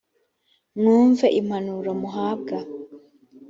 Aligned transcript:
mwumve 0.77 1.25
impanuro 1.39 1.89
muhabwa. 2.01 2.57